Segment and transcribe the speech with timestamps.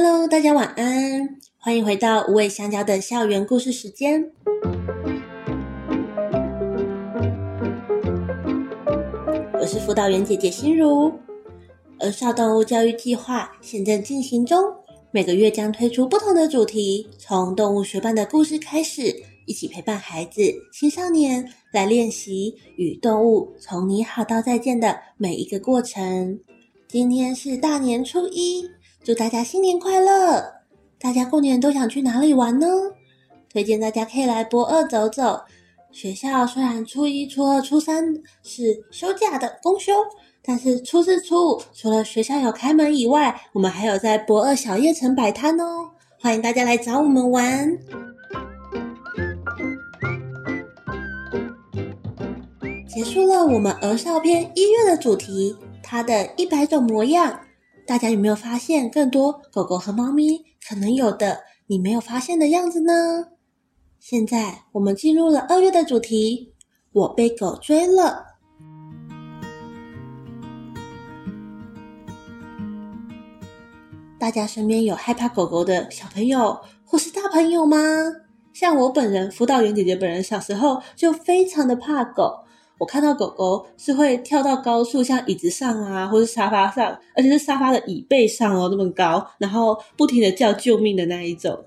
[0.00, 4.30] Hello，大家晚安，欢迎回到无尾香蕉的校园故事时间。
[9.54, 11.12] 我是辅导员姐姐心如。
[11.98, 14.72] 儿少动物教育计划现正进行中，
[15.10, 19.12] 每个月将推出不同的主题，从动物学伴的故事开始，
[19.46, 20.42] 一起陪伴孩子、
[20.72, 26.38] 青少年来练习与动物从你好到再见的每一个过程。
[26.86, 28.62] 今天是大年初一。
[29.04, 30.54] 祝大家新年快乐！
[31.00, 32.66] 大家过年都想去哪里玩呢？
[33.50, 35.40] 推荐大家可以来博二走走。
[35.90, 38.04] 学校虽然初一、初二、初三
[38.42, 39.92] 是休假的公休，
[40.42, 45.90] 但是初四、初五除了学校有开门以外，我们还有在博二小夜城摆摊哦。
[46.20, 47.78] 欢迎大家来找我们玩。
[52.86, 57.40] 结束了我们儿少篇一月的主题，它的一百种模样。
[57.88, 63.28] 大家有没有发现更多狗狗和猫咪可能有的你没有发现的样子呢？
[63.98, 66.52] 现在我们进入了二月的主题，
[66.92, 68.26] 我被狗追了。
[74.18, 77.78] 大家身边有害怕狗狗的小朋友或是大朋友吗？
[78.52, 82.44] 像我本人，辅导员姐姐本人小时候就非常的怕狗。
[82.78, 91.64] 我看到狗狗是会跳到高处，像椅子上啊，或是沙发上，而且是沙发的椅背上哦，那么高，然后不停的叫救命的那一种。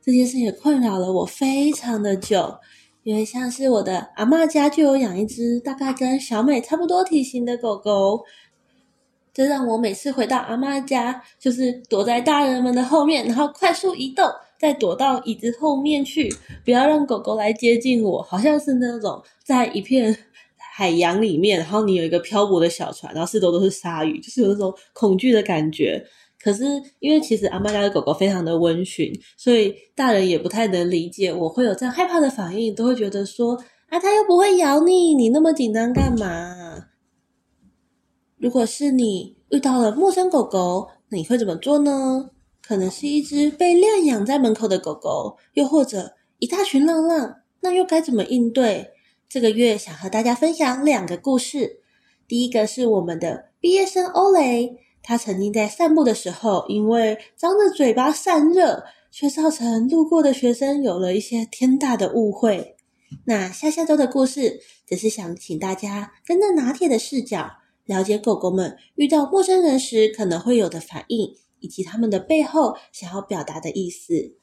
[0.00, 2.54] 这件事也困扰了我非常的久，
[3.02, 8.24] 因为像是我的阿嬷家就有养一只大概跟小美差不多体型的狗狗，
[9.34, 14.28] 这让我每次回到阿嬷家，就是躲在大人们的后面，然后快速移动，
[14.60, 16.32] 再躲到椅子后面去，
[16.64, 20.16] 不要让狗狗来接近我，好像是那种在一片。
[20.74, 26.02] 海洋里面，然后你有一个漂泊的小船，然后四周都是鲨鱼，就是有那种恐惧的感觉。
[26.42, 26.64] 可是
[26.98, 33.54] 因为其实阿嬷家的狗狗非常的温驯，所以大人也不太能理解我会有这样害怕的反应，都会觉得说
[33.90, 36.86] 啊，它又不会咬你，你那么紧张干嘛？
[38.38, 42.30] 如果是你遇到了陌生狗狗，你会怎么做呢？
[42.62, 48.88] 可能是一只被领养在门口的狗狗，又或者一大群浪浪，那又该怎么应对？
[49.32, 51.80] 这个月想和大家分享两个故事。
[52.28, 62.76] 第一个是我们的毕业生欧雷，他曾经在散步的时候，因为张着嘴巴散热，却造成路过的学生有了一些天大的误会。
[63.24, 67.52] 那下下周的故事，则是想请大家跟着拿铁的视角，
[67.86, 74.34] 了解狗狗们遇到陌生人时可能会有的反应，以及他们的背后想要表达的意思。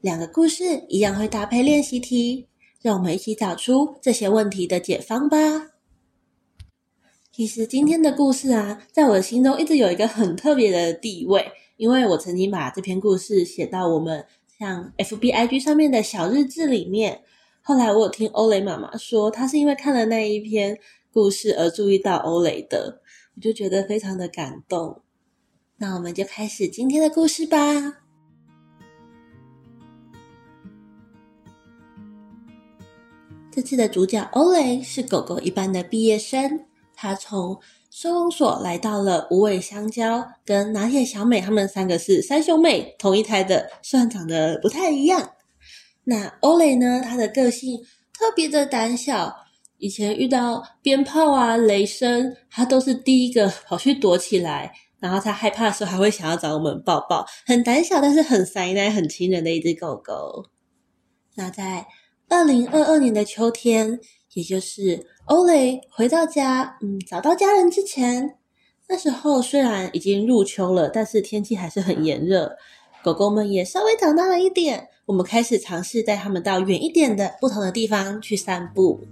[0.00, 2.46] 两个故事一样会搭配练习题。
[2.82, 5.70] 让我们一起找出这些问题的解方吧。
[7.30, 14.26] 其实今天的故事啊，在我的心中一直有一个很特别的地位，因为我曾经把这篇故事写到我们
[14.58, 17.22] 像 FBIG 上面的小日志里面。
[17.62, 20.78] 后来我有听欧雷妈妈说，她是因为看了那一篇
[21.12, 23.00] 故事而注意到欧雷的，
[23.36, 25.00] 我就觉得非常的感动。
[25.76, 28.01] 那我们就开始今天的故事吧。
[33.54, 36.64] 这次的主角欧雷是狗狗一般的毕业生，
[36.96, 45.32] 他从收容所来到了无尾香蕉，跟拿铁小美他们三个是三兄妹，同一胎的，虽然长得不太一样。
[46.04, 47.78] 那欧雷呢，他的个性
[48.18, 49.36] 特别的胆小，
[49.76, 60.46] 以前遇到鞭炮啊、雷声，他都是第一个跑去躲起来，然后他害怕的时候还会想要找我们抱抱，很胆小，但是很塞奶、很亲人的一只狗狗。
[61.34, 61.86] 那在
[62.32, 64.00] 二零二二年的秋天，
[64.32, 68.38] 也就是欧雷回到家，嗯，找到家人之前，
[68.88, 72.56] 那时候虽然已经入秋了，但是天气还是很炎热，
[73.04, 74.88] 狗狗们也稍微长大了一点。
[75.04, 79.06] 我们开始尝试带他们到远一点的不同的地方去散步。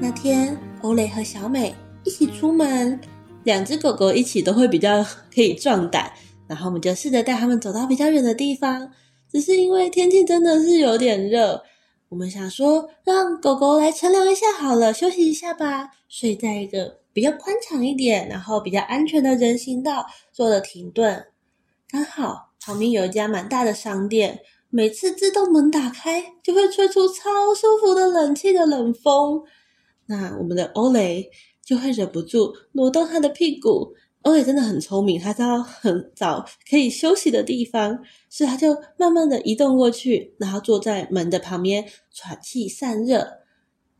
[0.00, 3.00] 那天，欧雷和小美一起出门，
[3.44, 6.10] 两只狗狗一起都会比较可以壮胆。
[6.48, 8.90] 然后我们就试着带他们走到比较远的地方，
[9.30, 11.62] 只是因为天气真的是有点热，
[12.08, 15.90] 我们想说让狗狗来乘凉一下好了，休息一下吧。
[16.08, 21.26] 所以在一个比较宽敞一点，然后比较安全的人行道做了停顿。
[21.90, 24.40] 刚好旁边有一家蛮大的商店，
[24.70, 29.42] 每次自动门打开就会吹出超舒服的冷气的冷风，
[30.06, 31.30] 那我们的欧雷
[31.62, 33.94] 就会忍不住挪动他的屁股。
[34.22, 37.98] 欧雷真的很聪明，他知道很早可以休息的地方，
[38.28, 43.26] 所以他就慢慢的移动过去，然后坐在门的旁边喘气散热。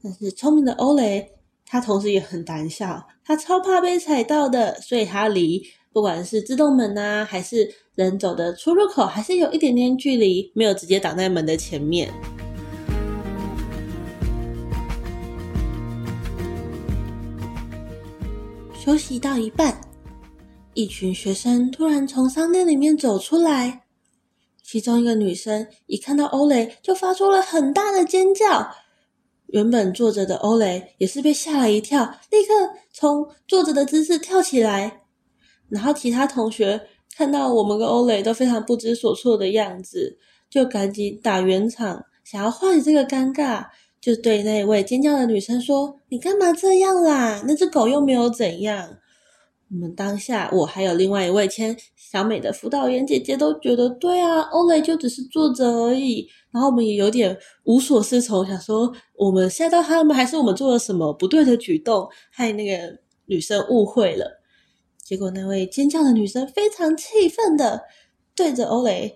[0.03, 1.31] 但是聪明的欧雷
[1.65, 5.63] 他同时也很胆小，他超怕被踩到的，所以他离
[5.93, 12.13] 不管是自动门啊，还是人走的出入口，还是有一点点距离，没有直接挡在门的前面。
[18.75, 19.79] 休息到一半，
[20.79, 23.83] 一群学生突然从商店里面走出来，
[24.63, 28.71] 其中一个女生一看到欧蕾，就发出了很大的尖叫。
[29.49, 32.53] 原本坐着的欧蕾也是被吓了一跳，立刻
[32.93, 35.01] 从坐着的姿势跳起来。
[35.69, 36.81] 然后其他同学
[37.17, 40.17] 看到我们跟欧蕾都非常不知所措的样子，
[40.49, 43.67] 就赶紧打圆场，想要化解这个尴尬。
[44.01, 47.43] 就对那位尖叫的女生说：“你干嘛这样啦？
[47.49, 48.89] 那只狗又没有怎样。”
[49.71, 56.29] 我们当下，我还有另外一位签小美的辅导员姐姐都觉得对啊，欧蕾就只是坐着而已。
[56.51, 64.41] 然后我们也有点无所适从，想说我们吓到他们，还是我们做了什么不对的举动，害那个女生误会了。
[65.03, 67.83] 结果那位尖叫的女生非常气愤的
[68.35, 69.15] 对着欧蕾，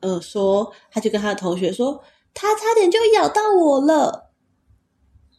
[0.00, 2.02] 呃，说，她就跟她的同学说。
[2.40, 4.27] 他差点就咬到我了。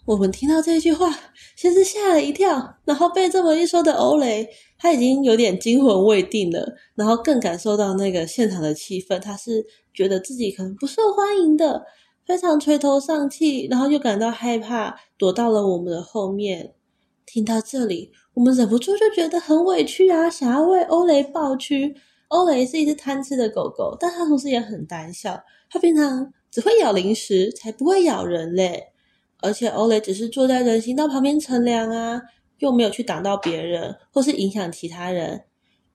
[0.10, 1.16] 我们听到这句话，
[1.56, 9.64] 先是吓了一跳，然后被这么一说的欧雷，他已经有点惊魂未定了，然后更感受到那个现场的气氛，他是
[9.94, 11.84] 觉得自己可能不受欢迎的，
[12.26, 16.74] 非常垂头丧气，然后又感到害怕，躲到了我们的后面。
[17.28, 21.96] 听到这里，我们忍不住就觉得很委屈啊，想要为欧雷抱屈。
[22.30, 25.40] 欧雷是一只贪吃的狗狗，但它同时也很胆小，
[25.70, 26.34] 它平常。
[26.52, 28.88] 只会咬零食，才不会咬人嘞！
[29.42, 32.22] 而且欧雷只是坐在人行道旁边乘凉啊，
[32.58, 35.46] 又没有去挡到别人，或是影响其他人。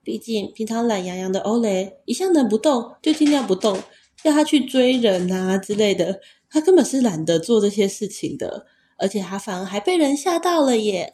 [0.02, 3.78] 毕竟平常懒洋洋的欧雷，一向能不动就尽量不动，
[4.22, 8.66] 要他去追人啊之类的，他根本是懒得做这些事情的。
[8.96, 11.12] 而且他反而还被人吓到了耶！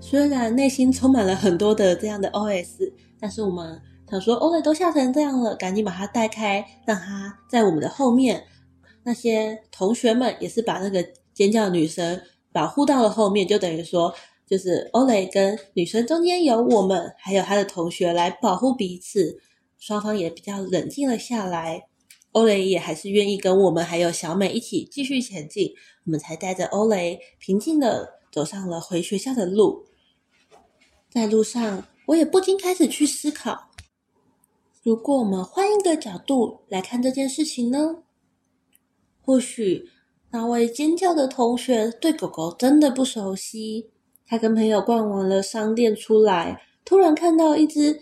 [0.00, 2.92] 虽然内心充满了很多的这样的 OS。
[3.18, 8.46] 但是我们他说，欧蕾都吓成这样了，赶紧把他带开，让他在我们的后面。
[9.02, 11.04] 那些同学们也是把那个
[11.34, 12.20] 尖叫女生
[12.52, 14.14] 保护到了后面，就等于说，
[14.46, 19.40] 就是欧蕾跟女生中间有我们，还有他的同学来保护彼此。
[19.78, 21.88] 双方也比较冷静了下来，
[22.32, 25.72] 欧蕾也还是愿意跟我们还有小美一起继续前进。
[26.04, 29.84] 我们才带着欧蕾平静的走上了回学校的路，
[31.10, 31.84] 在路上。
[32.06, 33.65] 我也不禁开始去思考，
[34.86, 38.04] 如果我们换一个角度来看这件事情呢？
[39.20, 39.88] 或许
[40.30, 43.90] 那位尖叫的同学对狗狗真的不熟悉，
[44.24, 47.98] 他跟朋友逛完了商店出来，突然看到一只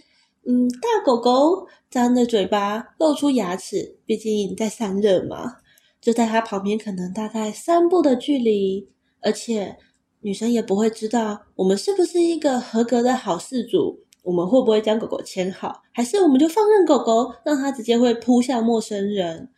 [0.47, 5.57] 嗯大狗狗张着嘴巴露出牙齿，毕竟在散热嘛，
[6.03, 8.91] 就在他旁边，可能大概三步的距离，
[9.23, 9.79] 而且。
[10.21, 19.50] 女生也不会知道我们是不是一个合格的好事主，我们会不会将狗狗牵好，还是我们就放任狗狗，让它直接会扑向陌生人。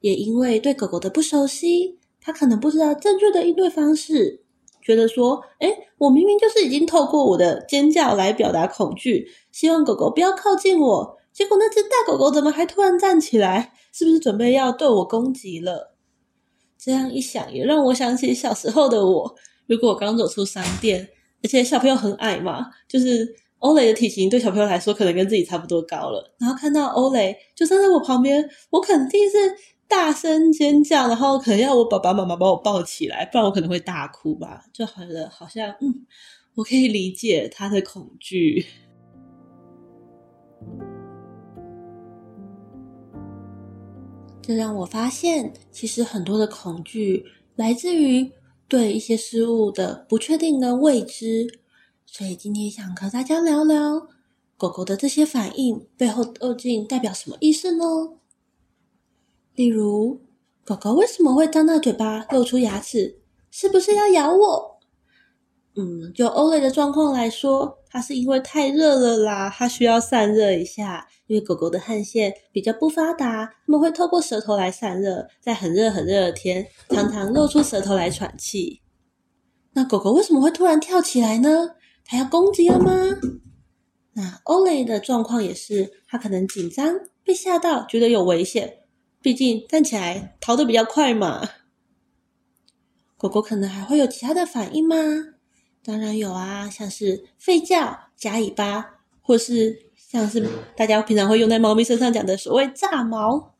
[0.00, 4.42] 也因为对狗狗的不熟悉，它可能不知道正确的应对方式，
[4.80, 13.72] 觉得说，诶，我明明就是已经透过我的尖叫来表达恐惧，希望狗狗不要靠近我，结果那只大狗狗怎么还突然站起来？
[13.92, 15.94] 是不是准备要对我攻击了？
[16.78, 19.34] 这样一想，也让我想起小时候的我。
[19.66, 21.10] 如果我刚走出商店，
[21.44, 29.36] 而且小朋友很矮嘛，就是欧蕾的体型对小朋友来说可能跟自己差不多高了，然后看到欧蕾就站在我旁边，我肯定是
[29.88, 36.06] 大声尖叫，然后可能要我爸爸妈妈把我抱起来，不然我可能会大哭吧，就好像好像嗯，
[36.56, 38.66] 我可以理解他的恐惧。
[44.42, 47.24] 这让我发现，其实很多的恐惧
[47.56, 48.32] 来自于。
[48.68, 51.60] 对一些事物的不确定跟未知，
[52.14, 54.06] 所以今天想和大家聊聊
[54.58, 57.84] 狗狗的这些反应背后究竟代表什么意思呢？
[59.54, 60.20] 例如，
[60.62, 63.22] 狗狗为什么会张大嘴巴、露出牙齿？
[63.50, 64.78] 是不是要咬我？
[65.74, 71.08] 嗯，就欧蕾的状况来说，它是因为太热了啦，它需要散热一下。
[71.28, 78.82] 因为狗狗的汗腺比较不发达，它们会透过舌头来散热，在很热很热的天，常常露出舌头来喘气。
[79.72, 81.70] 那狗狗为什么会突然跳起来呢？
[82.04, 82.92] 它要攻击了吗？
[84.12, 88.78] 那欧蕾的状况也是，它可能紧张，被吓到，觉得有危险，
[89.20, 91.48] 毕竟站起来逃得比较快嘛。
[93.16, 94.96] 狗狗可能还会有其他的反应吗？
[95.84, 99.90] 当然有啊，像是吠叫、夹尾巴，或是。
[100.12, 103.54] 像是大家平常会用在猫咪身上讲的所谓炸毛，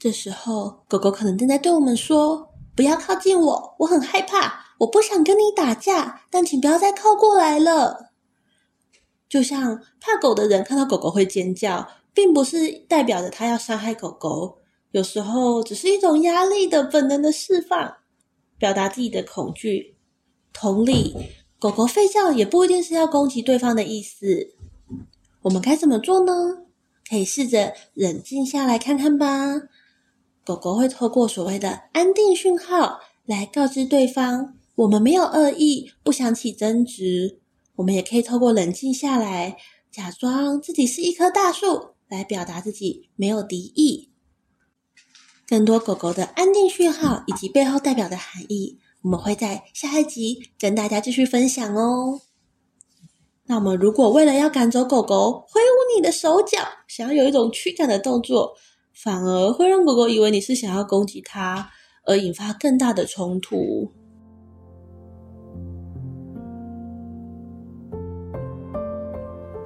[0.00, 8.10] 这时候，狗狗可能正在对我们说：“不要靠近我，我很害怕，我不想跟你打架，但请不要再靠过来了。”
[9.28, 14.58] 就像怕狗的人看到狗狗会尖叫，并不是代表着他要伤害狗狗，
[14.90, 17.96] 有时候只是一种压力的本能的释放，
[18.58, 19.96] 表达自己的恐惧。
[20.52, 21.14] 同理，
[21.60, 24.48] 狗狗吠叫也不一定是要攻击对方的意思。
[25.42, 26.32] 我们该怎么做呢？
[27.08, 29.62] 可以试着冷静下来看看吧。
[30.44, 37.40] 狗狗会透过所谓的安定讯号来告知对方，我们没有恶意，不想起争执。
[37.76, 39.56] 我们也可以透过冷静下来，
[39.90, 44.10] 假装自己是一棵大树，来表达自己没有敌意。
[45.46, 52.20] 更多狗狗的安定讯号以及背后代表的含义，我们会在下一集跟大家继续分享哦。
[53.46, 58.54] 那我们如果为了要赶走狗狗，挥舞你的手脚，想要有一种驱赶的动作，
[58.94, 61.70] 反而会让狗狗以为你是想要攻击它，
[62.04, 63.92] 而引发更大的冲突。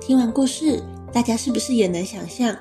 [0.07, 0.83] 听完故事，
[1.15, 2.55] 大家是不是也能想象，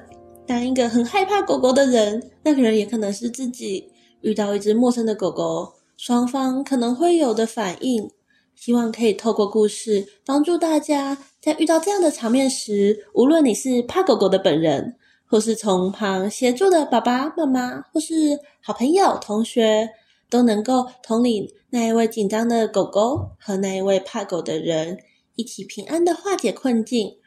[0.47, 8.09] 当一个很害怕狗狗的人，那个人也可能是自己，遇到一只陌生的狗狗，双方可能会有的反应。
[8.55, 14.95] 希望可以透过故事帮助大家，在遇到这样的场面时，无论你是怕狗狗的本人，
[15.25, 19.89] 或是从旁协助的爸爸妈妈，或是好朋友、同学，
[20.29, 24.97] 都能够同理那一位紧张的狗狗和那一位怕狗的人，
[25.35, 27.17] 一起平安的化解困境。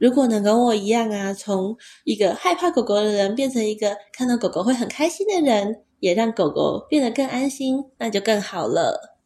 [0.00, 9.18] 如果能跟我一样啊，从一个害怕狗狗的人变成一个看到狗狗会很开心的人，也让狗狗变得更安心，那就更好了。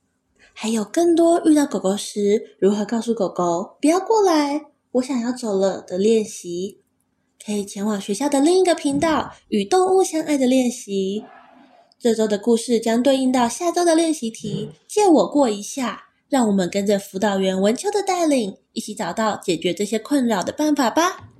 [0.52, 6.81] 还有更多遇到狗狗时如何告诉狗狗不要过来，我想要走了的练习，
[7.47, 11.25] 可以前往学校的另一个频道与动物相爱的练习。
[12.00, 16.07] 这周的故事将对应到下周的练习题，借我过一下。
[16.35, 21.31] 让我们跟着辅导员文秋的带领，一起找到解决这些困扰的办法吧。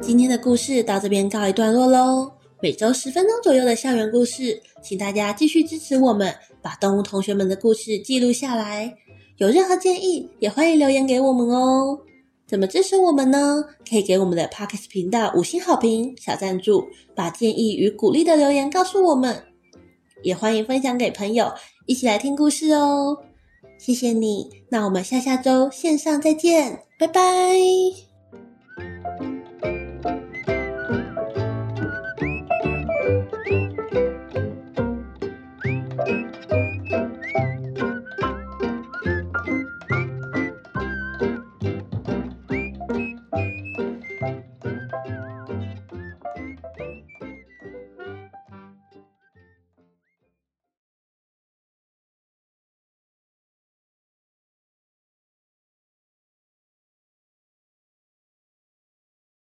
[0.00, 2.30] 今天的故事到这边告一段落喽。
[2.62, 8.94] 每周十分钟左右的校园故事，请大家继续支持我们，把动物同学们的故事记录下来。
[9.38, 11.98] 有任何建议，也欢迎留言给我们哦。
[12.46, 13.64] 怎么支持我们呢？
[13.88, 19.42] 可以给我们的 Podcast 频道五星好评、小赞助，把建议与鼓励的留言告诉我们。
[20.22, 21.52] 也欢迎分享给朋友，
[21.86, 23.18] 一起来听故事哦。
[23.78, 28.05] 谢谢你，那我们下下周线上再见，拜拜。